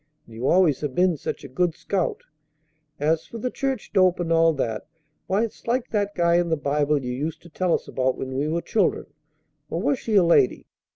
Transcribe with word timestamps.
And 0.25 0.33
you 0.33 0.47
always 0.47 0.81
have 0.81 0.95
been 0.95 1.15
such 1.15 1.43
a 1.43 1.47
good 1.47 1.75
scout. 1.75 2.23
As 2.99 3.27
for 3.27 3.37
the 3.37 3.51
church 3.51 3.93
dope 3.93 4.19
and 4.19 4.33
all 4.33 4.51
that, 4.53 4.87
why, 5.27 5.43
it's 5.43 5.67
like 5.67 5.91
that 5.91 6.15
guy 6.15 6.37
in 6.37 6.49
the 6.49 6.57
Bible 6.57 7.03
you 7.05 7.11
used 7.13 7.43
to 7.43 7.49
tell 7.49 7.71
us 7.75 7.87
about 7.87 8.17
when 8.17 8.33
we 8.35 8.47
were 8.47 8.63
children 8.63 9.05
or 9.69 9.79
was 9.79 9.99
she 9.99 10.15
a 10.15 10.23
lady? 10.23 10.65